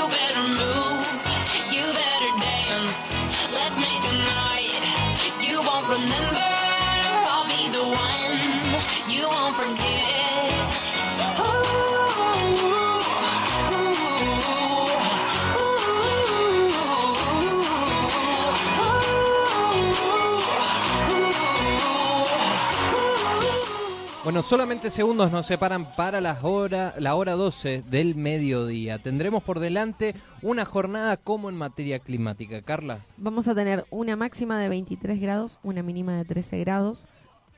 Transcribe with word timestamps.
You 0.00 0.08
better 0.08 0.40
move, 0.40 1.06
you 1.70 1.84
better 1.92 2.40
dance. 2.40 3.20
Let's 3.52 3.76
make 3.76 4.02
a 4.08 4.16
night 4.16 4.80
you 5.42 5.60
won't 5.60 5.88
remember. 5.90 6.59
Bueno, 24.22 24.42
solamente 24.42 24.90
segundos 24.90 25.32
nos 25.32 25.46
separan 25.46 25.96
para 25.96 26.20
las 26.20 26.44
hora, 26.44 26.94
la 26.98 27.14
hora 27.14 27.32
12 27.32 27.84
del 27.88 28.16
mediodía. 28.16 28.98
Tendremos 28.98 29.42
por 29.42 29.60
delante 29.60 30.14
una 30.42 30.66
jornada 30.66 31.16
como 31.16 31.48
en 31.48 31.56
materia 31.56 32.00
climática. 32.00 32.60
Carla. 32.60 33.06
Vamos 33.16 33.48
a 33.48 33.54
tener 33.54 33.86
una 33.88 34.16
máxima 34.16 34.60
de 34.60 34.68
23 34.68 35.18
grados, 35.22 35.58
una 35.62 35.82
mínima 35.82 36.14
de 36.18 36.26
13 36.26 36.58
grados, 36.58 37.06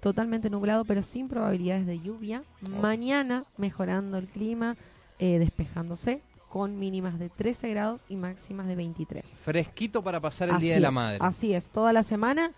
totalmente 0.00 0.50
nublado, 0.50 0.84
pero 0.84 1.02
sin 1.02 1.28
probabilidades 1.28 1.86
de 1.86 1.98
lluvia. 1.98 2.42
Mañana 2.60 3.44
mejorando 3.56 4.18
el 4.18 4.26
clima, 4.28 4.76
eh, 5.18 5.38
despejándose, 5.38 6.20
con 6.50 6.78
mínimas 6.78 7.18
de 7.18 7.30
13 7.30 7.70
grados 7.70 8.02
y 8.06 8.16
máximas 8.16 8.66
de 8.66 8.76
23. 8.76 9.38
Fresquito 9.42 10.04
para 10.04 10.20
pasar 10.20 10.50
el 10.50 10.56
Así 10.56 10.66
Día 10.66 10.74
de 10.74 10.80
la 10.80 10.90
Madre. 10.90 11.18
Así 11.22 11.54
es, 11.54 11.70
toda 11.70 11.94
la 11.94 12.02
semana 12.02 12.52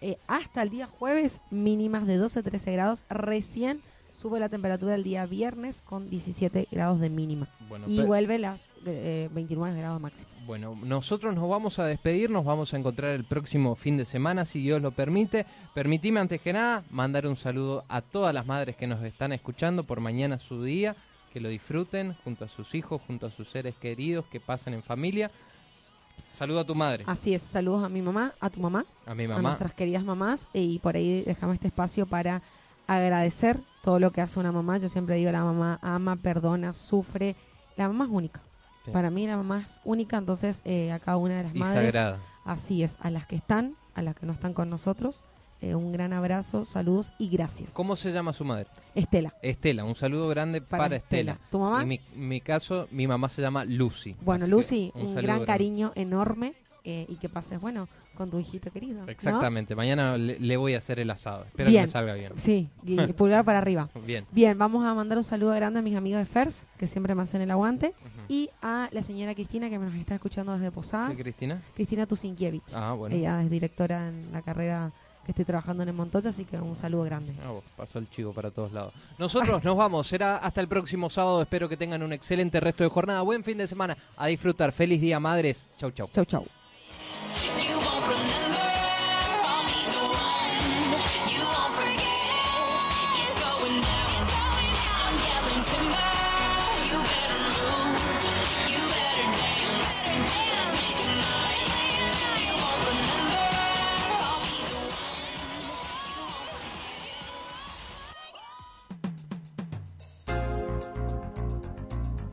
eh, 0.00 0.18
hasta 0.26 0.62
el 0.62 0.70
día 0.70 0.86
jueves 0.86 1.40
mínimas 1.50 2.06
de 2.06 2.20
12-13 2.20 2.72
grados. 2.72 3.04
Recién 3.08 3.82
sube 4.12 4.40
la 4.40 4.48
temperatura 4.48 4.94
el 4.94 5.04
día 5.04 5.26
viernes 5.26 5.80
con 5.80 6.10
17 6.10 6.68
grados 6.70 7.00
de 7.00 7.08
mínima. 7.08 7.48
Bueno, 7.68 7.86
y 7.88 8.02
vuelve 8.02 8.38
las 8.38 8.66
eh, 8.84 9.28
29 9.32 9.78
grados 9.78 10.00
máximo. 10.00 10.28
Bueno, 10.46 10.74
nosotros 10.82 11.34
nos 11.34 11.48
vamos 11.48 11.78
a 11.78 11.86
despedir, 11.86 12.30
nos 12.30 12.44
vamos 12.44 12.72
a 12.72 12.78
encontrar 12.78 13.14
el 13.14 13.24
próximo 13.24 13.76
fin 13.76 13.96
de 13.96 14.06
semana, 14.06 14.44
si 14.44 14.60
Dios 14.60 14.80
lo 14.80 14.92
permite. 14.92 15.46
Permitime 15.74 16.20
antes 16.20 16.40
que 16.40 16.52
nada 16.52 16.84
mandar 16.90 17.26
un 17.26 17.36
saludo 17.36 17.84
a 17.88 18.00
todas 18.00 18.34
las 18.34 18.46
madres 18.46 18.74
que 18.74 18.86
nos 18.86 19.04
están 19.04 19.32
escuchando 19.32 19.84
por 19.84 20.00
mañana 20.00 20.38
su 20.38 20.64
día, 20.64 20.96
que 21.32 21.40
lo 21.40 21.48
disfruten 21.48 22.14
junto 22.24 22.46
a 22.46 22.48
sus 22.48 22.74
hijos, 22.74 23.02
junto 23.06 23.26
a 23.26 23.30
sus 23.30 23.48
seres 23.50 23.74
queridos, 23.76 24.24
que 24.26 24.40
pasen 24.40 24.74
en 24.74 24.82
familia. 24.82 25.30
Saludo 26.32 26.60
a 26.60 26.64
tu 26.64 26.74
madre, 26.74 27.04
Así 27.06 27.34
es, 27.34 27.42
saludos 27.42 27.84
a 27.84 27.88
mi 27.88 28.00
mamá, 28.02 28.32
a 28.40 28.48
tu 28.50 28.60
mamá, 28.60 28.84
a 29.06 29.14
mi 29.14 29.24
a 29.24 29.28
mamá. 29.28 29.40
nuestras 29.42 29.72
queridas 29.74 30.04
mamás 30.04 30.48
y 30.52 30.78
por 30.78 30.94
ahí 30.96 31.22
dejamos 31.22 31.54
este 31.54 31.66
espacio 31.68 32.06
para 32.06 32.42
agradecer 32.86 33.60
todo 33.82 33.98
lo 33.98 34.10
que 34.12 34.20
hace 34.20 34.38
una 34.40 34.52
mamá. 34.52 34.78
Yo 34.78 34.88
siempre 34.88 35.16
digo, 35.16 35.30
la 35.30 35.44
mamá 35.44 35.78
ama, 35.82 36.16
perdona, 36.16 36.74
sufre. 36.74 37.36
La 37.76 37.88
mamá 37.88 38.04
es 38.04 38.10
única. 38.10 38.40
Sí. 38.84 38.90
Para 38.90 39.10
mí 39.10 39.26
la 39.26 39.36
mamá 39.36 39.62
es 39.66 39.80
única, 39.84 40.16
entonces 40.16 40.62
eh, 40.64 40.92
a 40.92 40.98
cada 40.98 41.16
una 41.16 41.36
de 41.38 41.42
las 41.44 41.54
Y 41.54 41.58
madres 41.58 41.92
sagrada. 41.92 42.18
Así 42.44 42.82
es, 42.82 42.96
a 43.00 43.10
las 43.10 43.26
que 43.26 43.36
están, 43.36 43.74
a 43.94 44.02
las 44.02 44.14
que 44.14 44.24
no 44.26 44.32
están 44.32 44.54
con 44.54 44.70
nosotros, 44.70 45.22
eh, 45.60 45.74
un 45.74 45.92
gran 45.92 46.12
abrazo, 46.12 46.64
saludos 46.64 47.12
y 47.18 47.28
gracias. 47.28 47.74
¿Cómo 47.74 47.96
se 47.96 48.12
llama 48.12 48.32
su 48.32 48.44
madre? 48.44 48.66
Estela, 48.94 49.34
Estela, 49.42 49.84
un 49.84 49.94
saludo 49.94 50.28
grande 50.28 50.60
para, 50.60 50.84
para, 50.84 50.96
Estela. 50.96 51.32
Estela. 51.32 51.50
¿Tu 51.50 51.58
mamá? 51.58 51.82
En 51.82 51.88
mi, 51.88 52.00
mi 52.14 52.40
caso, 52.40 52.86
mi 52.90 53.06
mamá 53.06 53.28
se 53.28 53.42
llama 53.42 53.64
Lucy. 53.64 54.14
bueno, 54.24 54.46
Lucy, 54.46 54.92
un, 54.94 55.14
gran 55.14 55.24
grande. 55.24 55.46
cariño 55.46 55.92
enorme 55.96 56.54
eh, 56.84 57.06
y 57.08 57.16
que 57.16 57.28
pases, 57.28 57.60
bueno, 57.60 57.88
con 58.16 58.30
tu 58.30 58.38
hijito 58.38 58.70
querido. 58.70 59.04
¿no? 59.04 59.10
Exactamente, 59.10 59.74
mañana 59.74 60.16
le, 60.16 60.38
le 60.38 60.56
voy 60.56 60.74
a 60.74 60.78
hacer 60.78 61.00
el 61.00 61.10
asado. 61.10 61.44
Espero 61.44 61.70
Bien. 61.70 61.82
que 61.82 61.86
me 61.86 61.90
salga 61.92 62.14
bien. 62.14 62.32
Sí, 62.36 62.68
y 62.84 62.96
pulgar 63.14 63.44
para 63.44 63.58
arriba. 63.58 63.88
Bien. 64.06 64.24
Bien, 64.32 64.56
vamos 64.56 64.84
a 64.84 64.94
mandar 64.94 65.18
un 65.18 65.24
saludo 65.24 65.52
grande 65.52 65.80
a 65.80 65.82
mis 65.82 65.96
amigos 65.96 66.20
de 66.20 66.26
FERS, 66.26 66.66
que 66.78 66.86
siempre 66.86 67.14
me 67.14 67.22
hacen 67.22 67.40
el 67.40 67.50
aguante, 67.50 67.94
y 68.28 68.50
a 68.62 68.88
la 68.92 69.02
señora 69.02 69.34
Cristina, 69.34 69.68
que 69.70 69.78
nos 69.78 69.94
está 69.94 70.14
escuchando 70.14 70.52
desde 70.52 70.70
Posadas. 70.70 71.16
¿Sí, 71.16 71.22
Cristina? 71.22 71.60
Cristina 71.74 72.06
Tusinkiewicz. 72.06 72.74
Ah, 72.74 72.92
bueno. 72.92 73.14
Ella 73.14 73.42
es 73.42 73.50
directora 73.50 74.08
en 74.08 74.32
la 74.32 74.42
carrera 74.42 74.92
que 75.28 75.32
estoy 75.32 75.44
trabajando 75.44 75.82
en 75.82 75.90
el 75.90 75.94
Montoya, 75.94 76.30
así 76.30 76.46
que 76.46 76.56
un 76.56 76.74
saludo 76.74 77.02
grande. 77.02 77.34
Vos, 77.46 77.62
pasó 77.76 77.98
el 77.98 78.08
chivo 78.08 78.32
para 78.32 78.50
todos 78.50 78.72
lados. 78.72 78.94
Nosotros 79.18 79.62
nos 79.62 79.76
vamos, 79.76 80.06
será 80.06 80.38
hasta 80.38 80.62
el 80.62 80.68
próximo 80.68 81.10
sábado. 81.10 81.42
Espero 81.42 81.68
que 81.68 81.76
tengan 81.76 82.02
un 82.02 82.14
excelente 82.14 82.58
resto 82.60 82.82
de 82.82 82.88
jornada. 82.88 83.20
Buen 83.20 83.44
fin 83.44 83.58
de 83.58 83.68
semana. 83.68 83.94
A 84.16 84.28
disfrutar. 84.28 84.72
Feliz 84.72 85.02
día, 85.02 85.20
madres. 85.20 85.66
Chau, 85.76 85.90
chau. 85.90 86.08
Chau, 86.14 86.24
chau. 86.24 86.46